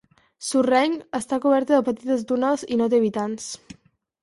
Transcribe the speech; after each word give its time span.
Sorrenc, 0.45 1.03
està 1.19 1.39
coberta 1.43 1.77
de 1.77 1.83
petites 1.91 2.25
dunes, 2.33 2.65
i 2.77 2.81
no 2.83 2.91
té 2.95 3.01
habitants. 3.03 3.49